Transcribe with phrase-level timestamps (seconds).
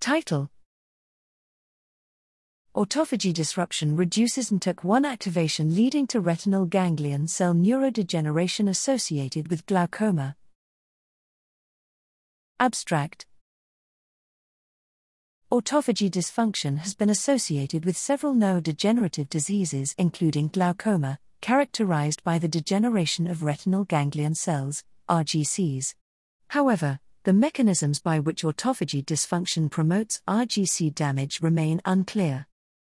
[0.00, 0.48] Title
[2.76, 10.36] Autophagy disruption reduces mTORC1 activation, leading to retinal ganglion cell neurodegeneration associated with glaucoma.
[12.60, 13.26] Abstract
[15.50, 23.26] Autophagy dysfunction has been associated with several neurodegenerative diseases, including glaucoma, characterized by the degeneration
[23.26, 25.94] of retinal ganglion cells, RGCs.
[26.48, 32.46] However, the mechanisms by which autophagy dysfunction promotes RGC damage remain unclear.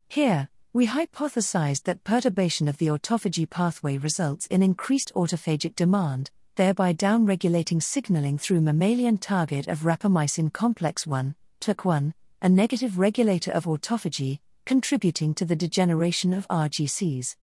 [0.08, 6.94] Here, we hypothesized that perturbation of the autophagy pathway results in increased autophagic demand, thereby
[6.94, 14.38] downregulating signaling through mammalian target of rapamycin complex 1, mTORC1, a negative regulator of autophagy,
[14.68, 17.36] contributing to the degeneration of RGCs.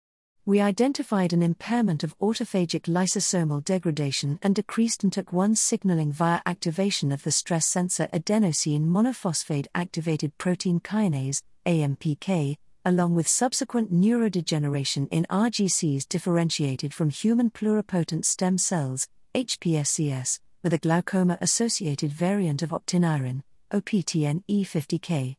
[0.46, 7.24] We identified an impairment of autophagic lysosomal degradation and decreased mTORC1 signaling via activation of
[7.24, 16.10] the stress sensor adenosine monophosphate activated protein kinase, AMPK, along with subsequent neurodegeneration in RGCs
[16.10, 24.44] differentiated from human pluripotent stem cells, HPSCS, with a glaucoma associated variant of optineurin, OPTN
[24.50, 25.38] E50K.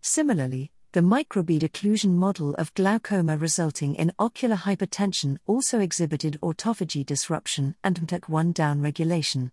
[0.00, 7.74] Similarly, the microbead occlusion model of glaucoma resulting in ocular hypertension also exhibited autophagy disruption
[7.82, 9.50] and mTORC1 downregulation.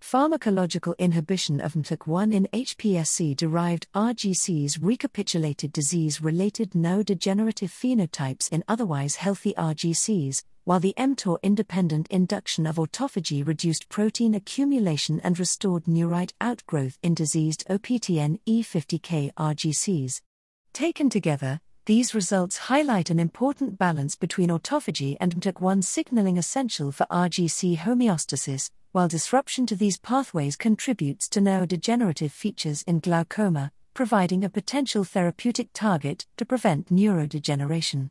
[0.00, 9.16] Pharmacological inhibition of mTORC1 in HPSC derived RGCs recapitulated disease related neurodegenerative phenotypes in otherwise
[9.16, 16.32] healthy RGCs, while the mTOR independent induction of autophagy reduced protein accumulation and restored neurite
[16.40, 20.22] outgrowth in diseased OPTN E50K RGCs.
[20.72, 27.06] Taken together, these results highlight an important balance between autophagy and mTORC1 signaling essential for
[27.10, 34.50] RGC homeostasis, while disruption to these pathways contributes to neurodegenerative features in glaucoma, providing a
[34.50, 38.10] potential therapeutic target to prevent neurodegeneration.